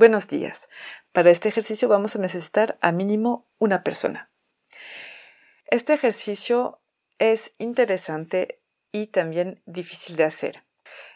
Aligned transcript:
Buenos 0.00 0.28
días. 0.28 0.70
Para 1.12 1.30
este 1.30 1.50
ejercicio 1.50 1.86
vamos 1.86 2.16
a 2.16 2.20
necesitar 2.20 2.78
a 2.80 2.90
mínimo 2.90 3.46
una 3.58 3.84
persona. 3.84 4.30
Este 5.66 5.92
ejercicio 5.92 6.80
es 7.18 7.52
interesante 7.58 8.62
y 8.92 9.08
también 9.08 9.60
difícil 9.66 10.16
de 10.16 10.24
hacer. 10.24 10.64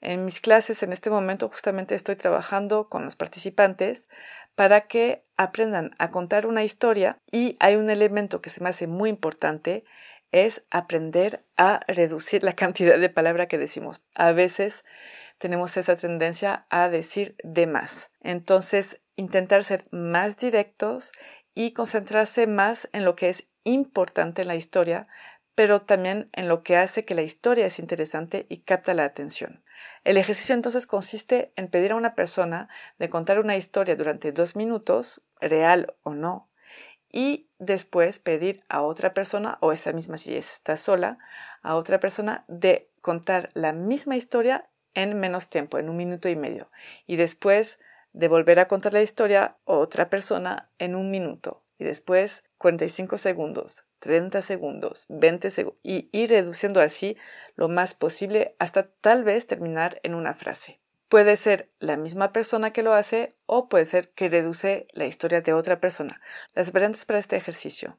En 0.00 0.24
mis 0.24 0.38
clases 0.38 0.84
en 0.84 0.92
este 0.92 1.10
momento 1.10 1.48
justamente 1.48 1.96
estoy 1.96 2.14
trabajando 2.14 2.88
con 2.88 3.04
los 3.04 3.16
participantes 3.16 4.06
para 4.54 4.82
que 4.82 5.24
aprendan 5.36 5.90
a 5.98 6.12
contar 6.12 6.46
una 6.46 6.62
historia 6.62 7.18
y 7.32 7.56
hay 7.58 7.74
un 7.74 7.90
elemento 7.90 8.40
que 8.40 8.50
se 8.50 8.62
me 8.62 8.68
hace 8.68 8.86
muy 8.86 9.10
importante 9.10 9.82
es 10.30 10.62
aprender 10.70 11.44
a 11.56 11.80
reducir 11.88 12.44
la 12.44 12.52
cantidad 12.54 12.96
de 12.96 13.08
palabra 13.08 13.48
que 13.48 13.58
decimos. 13.58 14.02
A 14.14 14.30
veces 14.30 14.84
tenemos 15.38 15.76
esa 15.76 15.96
tendencia 15.96 16.66
a 16.68 16.88
decir 16.88 17.36
de 17.42 17.66
más. 17.66 18.10
Entonces, 18.20 19.00
intentar 19.16 19.64
ser 19.64 19.86
más 19.90 20.36
directos 20.36 21.12
y 21.54 21.72
concentrarse 21.72 22.46
más 22.46 22.88
en 22.92 23.04
lo 23.04 23.16
que 23.16 23.28
es 23.28 23.48
importante 23.64 24.42
en 24.42 24.48
la 24.48 24.56
historia, 24.56 25.08
pero 25.54 25.82
también 25.82 26.30
en 26.32 26.46
lo 26.46 26.62
que 26.62 26.76
hace 26.76 27.04
que 27.04 27.16
la 27.16 27.22
historia 27.22 27.66
es 27.66 27.78
interesante 27.78 28.46
y 28.48 28.58
capta 28.58 28.94
la 28.94 29.04
atención. 29.04 29.64
El 30.04 30.16
ejercicio 30.16 30.54
entonces 30.54 30.86
consiste 30.86 31.52
en 31.56 31.68
pedir 31.68 31.92
a 31.92 31.96
una 31.96 32.14
persona 32.14 32.68
de 32.98 33.08
contar 33.08 33.40
una 33.40 33.56
historia 33.56 33.96
durante 33.96 34.32
dos 34.32 34.54
minutos, 34.54 35.20
real 35.40 35.94
o 36.02 36.14
no, 36.14 36.48
y 37.10 37.48
después 37.58 38.18
pedir 38.18 38.62
a 38.68 38.82
otra 38.82 39.14
persona, 39.14 39.58
o 39.60 39.72
esa 39.72 39.92
misma 39.92 40.16
si 40.16 40.36
está 40.36 40.76
sola, 40.76 41.18
a 41.62 41.74
otra 41.74 41.98
persona 41.98 42.44
de 42.48 42.90
contar 43.00 43.50
la 43.54 43.72
misma 43.72 44.16
historia 44.16 44.68
en 45.02 45.18
menos 45.18 45.48
tiempo, 45.48 45.78
en 45.78 45.88
un 45.88 45.96
minuto 45.96 46.28
y 46.28 46.36
medio, 46.36 46.68
y 47.06 47.16
después 47.16 47.78
de 48.12 48.28
volver 48.28 48.58
a 48.58 48.68
contar 48.68 48.92
la 48.92 49.02
historia 49.02 49.56
a 49.66 49.72
otra 49.72 50.10
persona 50.10 50.70
en 50.78 50.94
un 50.94 51.10
minuto, 51.10 51.62
y 51.78 51.84
después 51.84 52.44
45 52.58 53.18
segundos, 53.18 53.84
30 54.00 54.42
segundos, 54.42 55.06
20 55.08 55.50
segundos, 55.50 55.80
y 55.82 56.08
ir 56.12 56.30
reduciendo 56.30 56.80
así 56.80 57.16
lo 57.54 57.68
más 57.68 57.94
posible 57.94 58.56
hasta 58.58 58.88
tal 58.88 59.24
vez 59.24 59.46
terminar 59.46 60.00
en 60.02 60.14
una 60.14 60.34
frase. 60.34 60.80
Puede 61.08 61.36
ser 61.36 61.70
la 61.78 61.96
misma 61.96 62.32
persona 62.32 62.72
que 62.72 62.82
lo 62.82 62.92
hace 62.92 63.34
o 63.46 63.68
puede 63.68 63.86
ser 63.86 64.10
que 64.10 64.28
reduce 64.28 64.88
la 64.92 65.06
historia 65.06 65.40
de 65.40 65.54
otra 65.54 65.80
persona. 65.80 66.20
Las 66.54 66.70
variantes 66.72 67.06
para 67.06 67.18
este 67.18 67.36
ejercicio. 67.36 67.96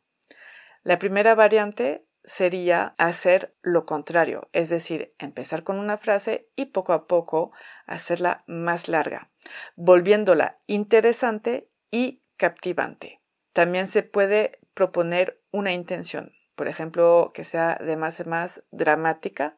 La 0.83 0.99
primera 0.99 1.33
variante 1.33 2.05
sería 2.23 2.95
hacer 2.97 3.55
lo 3.61 3.85
contrario, 3.85 4.49
es 4.53 4.69
decir, 4.69 5.13
empezar 5.19 5.63
con 5.63 5.79
una 5.79 5.97
frase 5.97 6.49
y 6.55 6.65
poco 6.65 6.93
a 6.93 7.07
poco 7.07 7.51
hacerla 7.85 8.43
más 8.47 8.87
larga, 8.87 9.29
volviéndola 9.75 10.59
interesante 10.67 11.69
y 11.91 12.21
captivante. 12.37 13.21
También 13.53 13.87
se 13.87 14.03
puede 14.03 14.59
proponer 14.73 15.41
una 15.51 15.71
intención, 15.71 16.33
por 16.55 16.67
ejemplo, 16.67 17.31
que 17.33 17.43
sea 17.43 17.75
de 17.75 17.97
más 17.97 18.19
en 18.19 18.29
más 18.29 18.63
dramática 18.71 19.57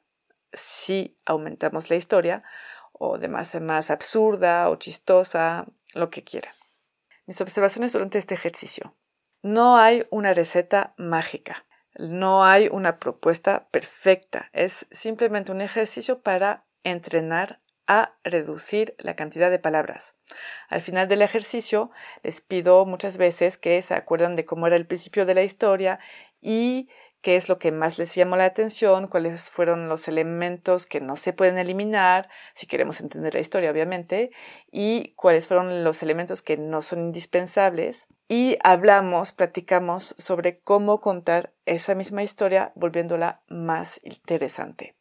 si 0.54 1.18
aumentamos 1.26 1.90
la 1.90 1.96
historia 1.96 2.44
o 2.94 3.18
de 3.18 3.28
más 3.28 3.56
en 3.56 3.66
más 3.66 3.90
absurda 3.90 4.70
o 4.70 4.76
chistosa, 4.76 5.66
lo 5.94 6.10
que 6.10 6.24
quiera. 6.24 6.54
Mis 7.26 7.42
observaciones 7.42 7.94
durante 7.94 8.18
este 8.18 8.34
ejercicio. 8.34 8.96
No 9.42 9.78
hay 9.78 10.06
una 10.12 10.34
receta 10.34 10.94
mágica, 10.98 11.66
no 12.02 12.44
hay 12.44 12.68
una 12.72 13.00
propuesta 13.00 13.68
perfecta, 13.72 14.50
es 14.54 14.88
simplemente 14.92 15.52
un 15.52 15.62
ejercicio 15.62 16.22
para 16.22 16.66
entrenar 16.84 17.62
a 17.88 18.16
reducir 18.24 18.96
la 19.00 19.16
cantidad 19.16 19.52
de 19.52 19.60
palabras. 19.60 20.16
Al 20.70 20.82
final 20.82 21.08
del 21.08 21.22
ejercicio 21.22 21.92
les 22.24 22.42
pido 22.42 22.86
muchas 22.86 23.18
veces 23.18 23.58
que 23.58 23.82
se 23.82 23.94
acuerdan 23.94 24.36
de 24.36 24.46
cómo 24.46 24.68
era 24.68 24.76
el 24.76 24.88
principio 24.88 25.26
de 25.26 25.36
la 25.36 25.44
historia 25.44 26.00
y 26.40 26.90
qué 27.22 27.36
es 27.36 27.50
lo 27.50 27.60
que 27.60 27.72
más 27.72 28.00
les 28.00 28.16
llamó 28.16 28.36
la 28.36 28.46
atención, 28.46 29.08
cuáles 29.08 29.52
fueron 29.52 29.88
los 29.88 30.08
elementos 30.08 30.88
que 30.88 31.02
no 31.02 31.16
se 31.16 31.34
pueden 31.34 31.58
eliminar, 31.58 32.30
si 32.56 32.66
queremos 32.66 33.00
entender 33.00 33.34
la 33.34 33.40
historia, 33.40 33.72
obviamente, 33.72 34.32
y 34.72 35.14
cuáles 35.16 35.48
fueron 35.48 35.84
los 35.84 36.02
elementos 36.02 36.42
que 36.42 36.58
no 36.58 36.82
son 36.82 37.04
indispensables. 37.04 38.08
Y 38.28 38.58
hablamos, 38.64 39.34
platicamos 39.34 40.16
sobre 40.18 40.60
cómo 40.62 41.00
contar 41.00 41.54
esa 41.76 41.96
misma 41.96 42.24
historia 42.24 42.72
volviéndola 42.76 43.42
más 43.48 44.00
interesante. 44.04 44.94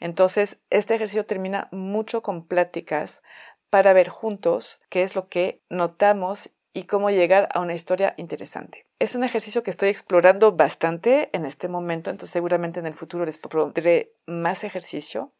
Entonces, 0.00 0.58
este 0.70 0.94
ejercicio 0.94 1.26
termina 1.26 1.68
mucho 1.72 2.22
con 2.22 2.46
pláticas 2.46 3.22
para 3.70 3.92
ver 3.92 4.08
juntos 4.08 4.80
qué 4.88 5.02
es 5.02 5.14
lo 5.14 5.28
que 5.28 5.60
notamos 5.68 6.50
y 6.72 6.84
cómo 6.84 7.10
llegar 7.10 7.48
a 7.52 7.60
una 7.60 7.74
historia 7.74 8.14
interesante. 8.16 8.86
Es 8.98 9.14
un 9.14 9.24
ejercicio 9.24 9.62
que 9.62 9.70
estoy 9.70 9.90
explorando 9.90 10.52
bastante 10.52 11.30
en 11.32 11.44
este 11.44 11.68
momento, 11.68 12.10
entonces 12.10 12.32
seguramente 12.32 12.80
en 12.80 12.86
el 12.86 12.94
futuro 12.94 13.24
les 13.24 13.38
pondré 13.38 14.12
más 14.26 14.64
ejercicio, 14.64 15.32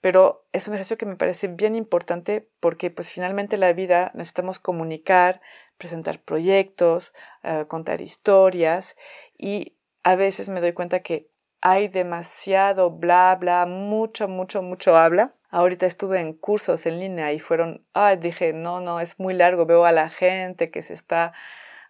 pero 0.00 0.46
es 0.52 0.68
un 0.68 0.74
ejercicio 0.74 0.96
que 0.96 1.06
me 1.06 1.16
parece 1.16 1.48
bien 1.48 1.74
importante 1.74 2.48
porque 2.60 2.90
pues 2.90 3.12
finalmente 3.12 3.56
la 3.56 3.72
vida 3.72 4.12
necesitamos 4.14 4.58
comunicar, 4.58 5.40
presentar 5.76 6.20
proyectos, 6.20 7.14
eh, 7.42 7.64
contar 7.68 8.00
historias 8.00 8.96
y 9.40 9.78
a 10.02 10.16
veces 10.16 10.48
me 10.50 10.60
doy 10.60 10.74
cuenta 10.74 11.00
que 11.00 11.30
hay 11.62 11.88
demasiado 11.88 12.90
bla 12.90 13.36
bla, 13.40 13.66
mucho, 13.66 14.28
mucho, 14.28 14.62
mucho 14.62 14.96
habla. 14.96 15.34
Ahorita 15.50 15.86
estuve 15.86 16.20
en 16.20 16.34
cursos 16.34 16.86
en 16.86 17.00
línea 17.00 17.32
y 17.32 17.40
fueron, 17.40 17.84
ay, 17.94 18.18
dije, 18.18 18.52
no, 18.52 18.80
no, 18.80 19.00
es 19.00 19.18
muy 19.18 19.34
largo, 19.34 19.66
veo 19.66 19.84
a 19.84 19.92
la 19.92 20.10
gente 20.10 20.70
que 20.70 20.82
se 20.82 20.94
está 20.94 21.32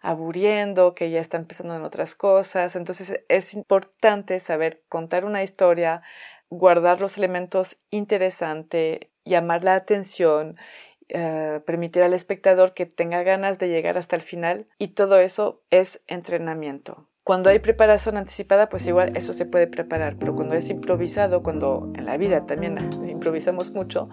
aburriendo, 0.01 0.95
que 0.95 1.11
ya 1.11 1.19
está 1.19 1.37
empezando 1.37 1.75
en 1.75 1.83
otras 1.83 2.15
cosas. 2.15 2.75
Entonces 2.75 3.21
es 3.27 3.53
importante 3.53 4.39
saber 4.39 4.83
contar 4.89 5.25
una 5.25 5.43
historia, 5.43 6.01
guardar 6.49 7.01
los 7.01 7.17
elementos 7.17 7.77
interesantes, 7.91 8.99
llamar 9.25 9.63
la 9.63 9.75
atención, 9.75 10.57
eh, 11.09 11.61
permitir 11.65 12.03
al 12.03 12.13
espectador 12.13 12.73
que 12.73 12.85
tenga 12.85 13.23
ganas 13.23 13.59
de 13.59 13.67
llegar 13.67 13.97
hasta 13.97 14.15
el 14.15 14.21
final 14.21 14.67
y 14.79 14.89
todo 14.89 15.17
eso 15.19 15.61
es 15.69 16.01
entrenamiento. 16.07 17.10
Cuando 17.23 17.51
hay 17.51 17.59
preparación 17.59 18.17
anticipada, 18.17 18.67
pues 18.67 18.87
igual 18.87 19.15
eso 19.15 19.31
se 19.31 19.45
puede 19.45 19.67
preparar, 19.67 20.15
pero 20.17 20.33
cuando 20.33 20.55
es 20.55 20.71
improvisado, 20.71 21.43
cuando 21.43 21.91
en 21.95 22.05
la 22.05 22.17
vida 22.17 22.47
también 22.47 22.89
improvisamos 23.07 23.71
mucho, 23.71 24.09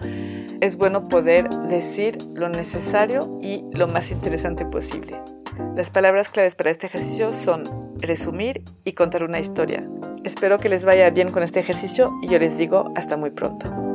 es 0.60 0.76
bueno 0.76 1.04
poder 1.04 1.48
decir 1.48 2.18
lo 2.34 2.50
necesario 2.50 3.38
y 3.40 3.64
lo 3.72 3.88
más 3.88 4.10
interesante 4.10 4.66
posible. 4.66 5.22
Las 5.74 5.88
palabras 5.88 6.28
claves 6.28 6.54
para 6.54 6.70
este 6.70 6.86
ejercicio 6.86 7.30
son 7.30 7.62
resumir 7.98 8.62
y 8.84 8.92
contar 8.92 9.24
una 9.24 9.40
historia. 9.40 9.88
Espero 10.22 10.58
que 10.58 10.68
les 10.68 10.84
vaya 10.84 11.08
bien 11.08 11.30
con 11.30 11.42
este 11.42 11.60
ejercicio 11.60 12.12
y 12.22 12.28
yo 12.28 12.38
les 12.38 12.58
digo 12.58 12.92
hasta 12.94 13.16
muy 13.16 13.30
pronto. 13.30 13.87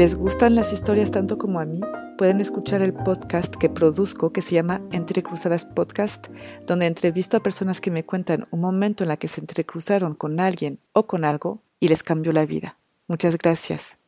Les 0.00 0.14
gustan 0.14 0.54
las 0.54 0.72
historias 0.72 1.10
tanto 1.10 1.36
como 1.36 1.60
a 1.60 1.66
mí, 1.66 1.78
pueden 2.16 2.40
escuchar 2.40 2.80
el 2.80 2.94
podcast 2.94 3.54
que 3.54 3.68
produzco 3.68 4.32
que 4.32 4.40
se 4.40 4.54
llama 4.54 4.80
Entrecruzadas 4.92 5.66
Podcast, 5.66 6.28
donde 6.66 6.86
entrevisto 6.86 7.36
a 7.36 7.42
personas 7.42 7.82
que 7.82 7.90
me 7.90 8.02
cuentan 8.02 8.48
un 8.50 8.60
momento 8.60 9.04
en 9.04 9.08
la 9.08 9.18
que 9.18 9.28
se 9.28 9.42
entrecruzaron 9.42 10.14
con 10.14 10.40
alguien 10.40 10.78
o 10.94 11.06
con 11.06 11.26
algo 11.26 11.60
y 11.80 11.88
les 11.88 12.02
cambió 12.02 12.32
la 12.32 12.46
vida. 12.46 12.78
Muchas 13.08 13.36
gracias. 13.36 13.98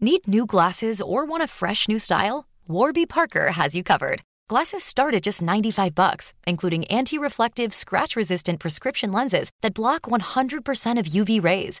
Need 0.00 0.28
new 0.28 0.46
glasses 0.46 1.02
or 1.02 1.24
want 1.24 1.42
a 1.42 1.48
fresh 1.48 1.88
new 1.88 1.98
style? 1.98 2.44
Warby 2.68 3.06
Parker 3.06 3.54
has 3.58 3.74
you 3.74 3.82
covered. 3.82 4.22
Glasses 4.48 4.84
start 4.84 5.14
at 5.14 5.24
just 5.24 5.42
95 5.42 5.96
bucks, 5.96 6.32
including 6.46 6.84
anti-reflective, 6.84 7.74
scratch-resistant 7.74 8.60
prescription 8.60 9.10
lenses 9.10 9.50
that 9.62 9.74
block 9.74 10.02
100% 10.02 11.00
of 11.00 11.06
UV 11.06 11.42
rays. 11.42 11.80